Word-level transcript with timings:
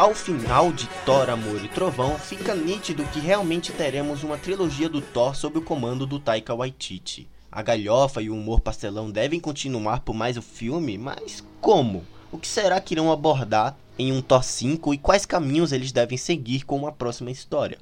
Ao 0.00 0.14
final 0.14 0.72
de 0.72 0.88
Thor, 1.04 1.28
Amor 1.28 1.62
e 1.62 1.68
Trovão, 1.68 2.18
fica 2.18 2.54
nítido 2.54 3.04
que 3.12 3.20
realmente 3.20 3.70
teremos 3.70 4.22
uma 4.24 4.38
trilogia 4.38 4.88
do 4.88 5.02
Thor 5.02 5.36
sob 5.36 5.58
o 5.58 5.62
comando 5.62 6.06
do 6.06 6.18
Taika 6.18 6.54
Waititi. 6.54 7.28
A 7.52 7.60
galhofa 7.60 8.22
e 8.22 8.30
o 8.30 8.34
humor 8.34 8.60
pastelão 8.60 9.10
devem 9.10 9.38
continuar 9.38 10.00
por 10.00 10.14
mais 10.14 10.38
o 10.38 10.42
filme, 10.42 10.96
mas 10.96 11.44
como? 11.60 12.02
O 12.32 12.38
que 12.38 12.48
será 12.48 12.80
que 12.80 12.94
irão 12.94 13.12
abordar 13.12 13.76
em 13.98 14.10
um 14.10 14.22
Thor 14.22 14.42
5 14.42 14.94
e 14.94 14.96
quais 14.96 15.26
caminhos 15.26 15.70
eles 15.70 15.92
devem 15.92 16.16
seguir 16.16 16.64
com 16.64 16.76
uma 16.76 16.92
próxima 16.92 17.30
história? 17.30 17.76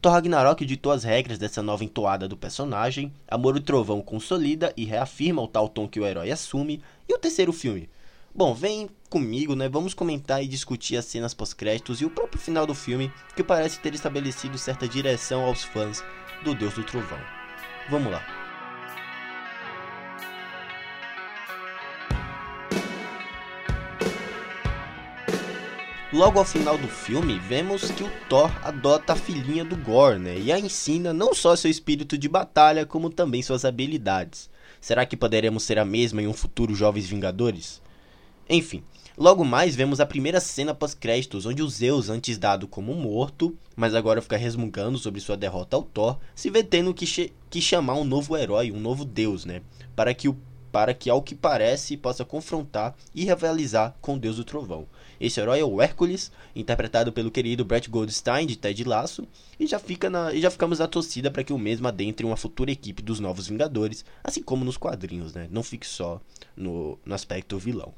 Thor 0.00 0.10
Ragnarok 0.10 0.66
ditou 0.66 0.90
as 0.90 1.04
regras 1.04 1.38
dessa 1.38 1.62
nova 1.62 1.84
entoada 1.84 2.26
do 2.26 2.36
personagem, 2.36 3.12
Amor 3.28 3.56
e 3.56 3.60
Trovão 3.60 4.02
consolida 4.02 4.72
e 4.76 4.84
reafirma 4.84 5.40
o 5.40 5.46
tal 5.46 5.68
tom 5.68 5.86
que 5.86 6.00
o 6.00 6.04
herói 6.04 6.32
assume, 6.32 6.82
e 7.08 7.14
o 7.14 7.18
terceiro 7.20 7.52
filme? 7.52 7.88
Bom, 8.34 8.54
vem 8.54 8.88
comigo, 9.10 9.54
né? 9.54 9.68
Vamos 9.68 9.92
comentar 9.92 10.42
e 10.42 10.48
discutir 10.48 10.96
as 10.96 11.04
cenas 11.04 11.34
pós-créditos 11.34 12.00
e 12.00 12.06
o 12.06 12.10
próprio 12.10 12.40
final 12.40 12.66
do 12.66 12.74
filme, 12.74 13.12
que 13.36 13.44
parece 13.44 13.78
ter 13.78 13.94
estabelecido 13.94 14.56
certa 14.56 14.88
direção 14.88 15.42
aos 15.44 15.62
fãs 15.62 16.02
do 16.42 16.54
Deus 16.54 16.72
do 16.72 16.82
Trovão. 16.82 17.20
Vamos 17.90 18.10
lá. 18.10 18.22
Logo 26.10 26.38
ao 26.38 26.44
final 26.46 26.78
do 26.78 26.88
filme, 26.88 27.38
vemos 27.38 27.90
que 27.90 28.02
o 28.02 28.10
Thor 28.30 28.50
adota 28.66 29.12
a 29.12 29.16
filhinha 29.16 29.64
do 29.64 29.76
Gore, 29.76 30.18
né? 30.18 30.38
E 30.38 30.50
a 30.50 30.58
ensina 30.58 31.12
não 31.12 31.34
só 31.34 31.54
seu 31.54 31.70
espírito 31.70 32.16
de 32.16 32.30
batalha, 32.30 32.86
como 32.86 33.10
também 33.10 33.42
suas 33.42 33.66
habilidades. 33.66 34.48
Será 34.80 35.04
que 35.04 35.18
poderemos 35.18 35.64
ser 35.64 35.78
a 35.78 35.84
mesma 35.84 36.22
em 36.22 36.26
um 36.26 36.32
futuro 36.32 36.74
Jovens 36.74 37.06
Vingadores? 37.06 37.82
Enfim, 38.54 38.82
logo 39.16 39.46
mais 39.46 39.74
vemos 39.74 39.98
a 39.98 40.04
primeira 40.04 40.38
cena 40.38 40.74
pós-créditos, 40.74 41.46
onde 41.46 41.62
o 41.62 41.68
Zeus, 41.70 42.10
antes 42.10 42.36
dado 42.36 42.68
como 42.68 42.92
morto, 42.92 43.56
mas 43.74 43.94
agora 43.94 44.20
fica 44.20 44.36
resmungando 44.36 44.98
sobre 44.98 45.22
sua 45.22 45.38
derrota 45.38 45.74
ao 45.74 45.82
Thor, 45.82 46.18
se 46.34 46.50
vê 46.50 46.62
tendo 46.62 46.92
que, 46.92 47.32
que 47.48 47.62
chamar 47.62 47.94
um 47.94 48.04
novo 48.04 48.36
herói, 48.36 48.70
um 48.70 48.78
novo 48.78 49.06
deus, 49.06 49.46
né? 49.46 49.62
Para 49.96 50.12
que, 50.12 50.28
o, 50.28 50.36
para 50.70 50.92
que, 50.92 51.08
ao 51.08 51.22
que 51.22 51.34
parece, 51.34 51.96
possa 51.96 52.26
confrontar 52.26 52.94
e 53.14 53.24
rivalizar 53.24 53.96
com 54.02 54.16
o 54.16 54.18
deus 54.18 54.36
do 54.36 54.44
trovão. 54.44 54.86
Esse 55.18 55.40
herói 55.40 55.60
é 55.60 55.64
o 55.64 55.80
Hércules, 55.80 56.30
interpretado 56.54 57.10
pelo 57.10 57.30
querido 57.30 57.64
Brett 57.64 57.88
Goldstein 57.88 58.46
de 58.46 58.56
Ted 58.56 58.84
Lasso, 58.84 59.26
e 59.58 59.66
já, 59.66 59.78
fica 59.78 60.10
na, 60.10 60.30
e 60.30 60.42
já 60.42 60.50
ficamos 60.50 60.78
na 60.78 60.86
torcida 60.86 61.30
para 61.30 61.42
que 61.42 61.54
o 61.54 61.58
mesmo 61.58 61.88
adentre 61.88 62.26
uma 62.26 62.36
futura 62.36 62.70
equipe 62.70 63.00
dos 63.00 63.18
Novos 63.18 63.48
Vingadores, 63.48 64.04
assim 64.22 64.42
como 64.42 64.62
nos 64.62 64.76
quadrinhos, 64.76 65.32
né? 65.32 65.48
Não 65.50 65.62
fique 65.62 65.86
só 65.86 66.20
no, 66.54 66.98
no 67.02 67.14
aspecto 67.14 67.56
vilão. 67.56 67.94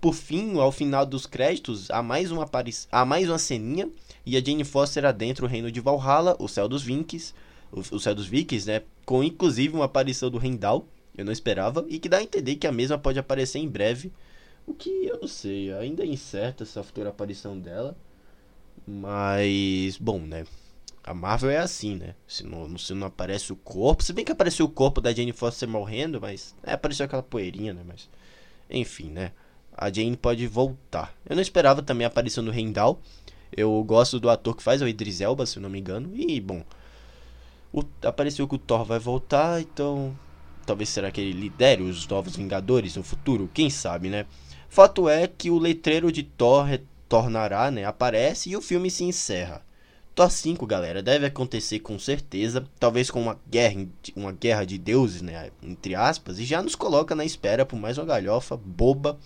Por 0.00 0.14
fim, 0.14 0.58
ao 0.58 0.72
final 0.72 1.04
dos 1.04 1.26
créditos, 1.26 1.90
há 1.90 2.02
mais 2.02 2.30
uma, 2.30 2.44
aparição, 2.44 2.88
há 2.90 3.04
mais 3.04 3.28
uma 3.28 3.38
ceninha 3.38 3.88
e 4.24 4.36
a 4.36 4.40
Jane 4.40 4.64
Foster 4.64 5.04
adentra 5.04 5.44
o 5.44 5.48
reino 5.48 5.70
de 5.70 5.80
Valhalla, 5.80 6.36
o 6.38 6.48
céu 6.48 6.68
dos 6.68 6.82
Vikings, 6.82 7.34
o, 7.70 7.80
o 7.80 8.00
céu 8.00 8.14
dos 8.14 8.26
Vikings, 8.26 8.66
né? 8.66 8.82
Com 9.04 9.22
inclusive 9.22 9.74
uma 9.74 9.84
aparição 9.84 10.30
do 10.30 10.38
Rendal, 10.38 10.86
eu 11.16 11.24
não 11.24 11.32
esperava, 11.32 11.84
e 11.88 11.98
que 11.98 12.08
dá 12.08 12.18
a 12.18 12.22
entender 12.22 12.56
que 12.56 12.66
a 12.66 12.72
mesma 12.72 12.96
pode 12.96 13.18
aparecer 13.18 13.58
em 13.58 13.68
breve. 13.68 14.10
O 14.66 14.72
que 14.72 14.88
eu 15.06 15.18
não 15.20 15.28
sei, 15.28 15.72
ainda 15.72 16.02
é 16.02 16.06
incerta 16.06 16.62
essa 16.62 16.82
futura 16.82 17.10
aparição 17.10 17.58
dela. 17.58 17.96
Mas, 18.86 19.96
bom, 19.98 20.20
né? 20.20 20.46
A 21.02 21.12
Marvel 21.12 21.50
é 21.50 21.58
assim, 21.58 21.96
né? 21.96 22.14
Se 22.26 22.44
não, 22.44 22.76
se 22.78 22.94
não 22.94 23.06
aparece 23.06 23.52
o 23.52 23.56
corpo. 23.56 24.02
Se 24.02 24.12
bem 24.12 24.24
que 24.24 24.32
apareceu 24.32 24.66
o 24.66 24.70
corpo 24.70 25.00
da 25.00 25.12
Jane 25.12 25.32
Foster 25.32 25.68
morrendo, 25.68 26.20
mas. 26.20 26.54
É, 26.62 26.72
apareceu 26.72 27.06
aquela 27.06 27.22
poeirinha, 27.22 27.72
né? 27.72 27.82
Mas. 27.86 28.08
Enfim, 28.68 29.10
né? 29.10 29.32
A 29.80 29.90
Jane 29.90 30.14
pode 30.14 30.46
voltar. 30.46 31.14
Eu 31.26 31.34
não 31.34 31.40
esperava 31.40 31.80
também 31.80 32.04
a 32.04 32.08
aparição 32.08 32.44
do 32.44 32.50
Rendal. 32.50 33.00
Eu 33.50 33.82
gosto 33.82 34.20
do 34.20 34.28
ator 34.28 34.54
que 34.54 34.62
faz, 34.62 34.82
o 34.82 34.86
Idris 34.86 35.22
Elba, 35.22 35.46
se 35.46 35.56
eu 35.56 35.62
não 35.62 35.70
me 35.70 35.80
engano. 35.80 36.10
E, 36.14 36.38
bom, 36.38 36.62
o, 37.72 37.82
apareceu 38.04 38.46
que 38.46 38.56
o 38.56 38.58
Thor 38.58 38.84
vai 38.84 38.98
voltar, 38.98 39.58
então 39.58 40.14
talvez 40.66 40.90
será 40.90 41.10
que 41.10 41.20
ele 41.20 41.32
lidere 41.32 41.82
os 41.82 42.06
Novos 42.06 42.36
Vingadores 42.36 42.94
no 42.94 43.02
futuro? 43.02 43.50
Quem 43.54 43.70
sabe, 43.70 44.10
né? 44.10 44.26
Fato 44.68 45.08
é 45.08 45.26
que 45.26 45.50
o 45.50 45.58
letreiro 45.58 46.12
de 46.12 46.24
Thor 46.24 46.64
retornará, 46.64 47.70
né? 47.70 47.86
Aparece 47.86 48.50
e 48.50 48.56
o 48.56 48.60
filme 48.60 48.90
se 48.90 49.04
encerra. 49.04 49.64
Thor 50.14 50.30
5, 50.30 50.66
galera, 50.66 51.02
deve 51.02 51.24
acontecer 51.24 51.78
com 51.78 51.98
certeza, 51.98 52.66
talvez 52.78 53.10
com 53.10 53.22
uma 53.22 53.40
guerra, 53.48 53.86
uma 54.14 54.32
guerra 54.32 54.66
de 54.66 54.76
deuses, 54.76 55.22
né, 55.22 55.50
entre 55.62 55.94
aspas, 55.94 56.38
e 56.38 56.44
já 56.44 56.60
nos 56.60 56.74
coloca 56.74 57.14
na 57.14 57.24
espera 57.24 57.64
por 57.64 57.78
mais 57.78 57.96
uma 57.96 58.04
galhofa 58.04 58.56
boba 58.56 59.18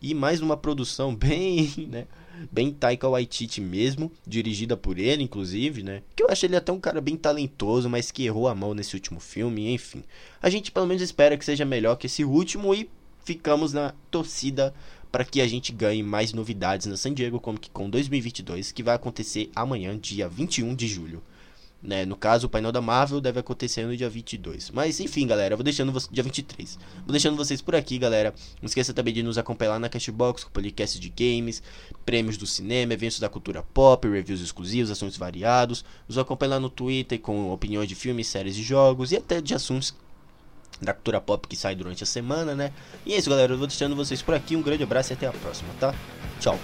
e 0.00 0.14
mais 0.14 0.40
uma 0.40 0.56
produção 0.56 1.14
bem, 1.16 1.72
né, 1.88 2.06
bem 2.50 2.72
Taika 2.72 3.08
Waititi 3.08 3.60
mesmo, 3.60 4.10
dirigida 4.26 4.76
por 4.76 4.98
ele, 4.98 5.22
inclusive, 5.22 5.82
né? 5.82 6.02
Que 6.16 6.22
eu 6.22 6.28
achei 6.30 6.48
ele 6.48 6.56
até 6.56 6.72
um 6.72 6.80
cara 6.80 7.00
bem 7.00 7.16
talentoso, 7.16 7.88
mas 7.88 8.10
que 8.10 8.24
errou 8.24 8.48
a 8.48 8.54
mão 8.54 8.74
nesse 8.74 8.94
último 8.94 9.20
filme, 9.20 9.72
enfim. 9.72 10.02
A 10.40 10.48
gente 10.48 10.72
pelo 10.72 10.86
menos 10.86 11.02
espera 11.02 11.36
que 11.36 11.44
seja 11.44 11.64
melhor 11.64 11.96
que 11.96 12.06
esse 12.06 12.24
último 12.24 12.74
e 12.74 12.88
ficamos 13.24 13.72
na 13.72 13.94
torcida 14.10 14.74
para 15.10 15.24
que 15.24 15.40
a 15.40 15.46
gente 15.46 15.72
ganhe 15.72 16.02
mais 16.02 16.32
novidades 16.32 16.86
na 16.86 16.96
San 16.96 17.12
Diego 17.12 17.40
Comic 17.40 17.70
Con 17.70 17.90
2022, 17.90 18.72
que 18.72 18.82
vai 18.82 18.94
acontecer 18.94 19.50
amanhã, 19.54 19.98
dia 19.98 20.28
21 20.28 20.74
de 20.74 20.86
julho. 20.86 21.22
Né? 21.82 22.04
No 22.04 22.14
caso, 22.14 22.46
o 22.46 22.50
painel 22.50 22.70
da 22.70 22.80
Marvel 22.80 23.20
deve 23.20 23.40
acontecer 23.40 23.84
no 23.86 23.96
dia 23.96 24.08
22. 24.08 24.70
Mas 24.70 25.00
enfim, 25.00 25.26
galera, 25.26 25.56
vou 25.56 25.64
deixando 25.64 25.90
vocês. 25.90 26.12
Dia 26.12 26.22
23. 26.22 26.78
Vou 27.04 27.12
deixando 27.12 27.36
vocês 27.36 27.62
por 27.62 27.74
aqui, 27.74 27.98
galera. 27.98 28.34
Não 28.60 28.66
esqueça 28.66 28.92
também 28.92 29.14
de 29.14 29.22
nos 29.22 29.38
acompanhar 29.38 29.72
lá 29.72 29.78
na 29.78 29.88
Cashbox, 29.88 30.44
com 30.44 30.50
podcast 30.50 31.00
de 31.00 31.08
games, 31.08 31.62
prêmios 32.04 32.36
do 32.36 32.46
cinema, 32.46 32.92
eventos 32.92 33.18
da 33.18 33.28
cultura 33.28 33.62
pop, 33.62 34.06
reviews 34.08 34.40
exclusivos, 34.40 34.90
assuntos 34.90 35.16
variados. 35.16 35.84
Nos 36.06 36.18
acompanhe 36.18 36.50
lá 36.50 36.60
no 36.60 36.68
Twitter 36.68 37.18
com 37.18 37.50
opiniões 37.50 37.88
de 37.88 37.94
filmes, 37.94 38.26
séries 38.26 38.56
e 38.56 38.62
jogos 38.62 39.12
e 39.12 39.16
até 39.16 39.40
de 39.40 39.54
assuntos 39.54 39.94
da 40.80 40.92
cultura 40.92 41.20
pop 41.20 41.46
que 41.46 41.56
sai 41.56 41.74
durante 41.74 42.02
a 42.02 42.06
semana, 42.06 42.54
né? 42.54 42.72
E 43.04 43.14
é 43.14 43.18
isso, 43.18 43.30
galera. 43.30 43.52
Eu 43.52 43.58
vou 43.58 43.66
deixando 43.66 43.96
vocês 43.96 44.20
por 44.22 44.34
aqui. 44.34 44.54
Um 44.54 44.62
grande 44.62 44.82
abraço 44.82 45.12
e 45.12 45.14
até 45.14 45.26
a 45.26 45.32
próxima, 45.32 45.70
tá? 45.78 45.94
Tchau. 46.40 46.58